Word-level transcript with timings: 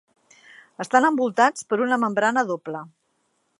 Estan 0.85 1.07
envoltats 1.09 1.69
per 1.73 1.79
una 1.87 2.01
membrana 2.05 2.47
doble. 2.53 2.85